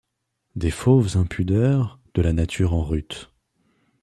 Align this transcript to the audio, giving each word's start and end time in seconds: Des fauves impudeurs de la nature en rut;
Des 0.55 0.71
fauves 0.71 1.15
impudeurs 1.15 1.99
de 2.15 2.23
la 2.23 2.33
nature 2.33 2.73
en 2.73 2.83
rut; 2.83 3.29